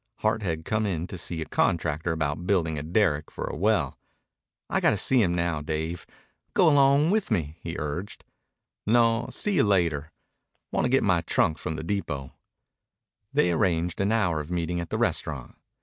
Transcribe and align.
Hart 0.15 0.41
had 0.41 0.65
come 0.65 0.87
in 0.87 1.05
to 1.05 1.17
see 1.19 1.43
a 1.43 1.45
contractor 1.45 2.11
about 2.11 2.47
building 2.47 2.75
a 2.79 2.81
derrick 2.81 3.29
for 3.29 3.43
a 3.43 3.55
well. 3.55 3.99
"I 4.67 4.79
got 4.79 4.89
to 4.89 4.97
see 4.97 5.21
him 5.21 5.31
now, 5.31 5.61
Dave. 5.61 6.07
Go 6.55 6.67
along 6.69 7.11
with 7.11 7.29
me," 7.29 7.57
he 7.61 7.75
urged. 7.77 8.25
"No, 8.87 9.27
see 9.29 9.51
you 9.53 9.63
later. 9.63 10.11
Want 10.71 10.85
to 10.85 10.89
get 10.89 11.03
my 11.03 11.21
trunk 11.21 11.59
from 11.59 11.75
the 11.75 11.83
depot." 11.83 12.33
They 13.31 13.51
arranged 13.51 14.01
an 14.01 14.11
hour 14.11 14.39
of 14.39 14.49
meeting 14.49 14.79
at 14.79 14.89
the 14.89 14.97
restaurant. 14.97 15.55